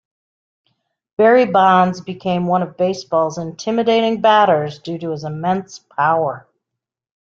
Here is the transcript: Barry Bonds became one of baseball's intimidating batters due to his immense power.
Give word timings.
Barry 1.19 1.45
Bonds 1.45 2.01
became 2.01 2.47
one 2.47 2.63
of 2.63 2.75
baseball's 2.75 3.37
intimidating 3.37 4.19
batters 4.19 4.79
due 4.79 4.97
to 4.97 5.11
his 5.11 5.23
immense 5.23 5.77
power. 5.77 6.47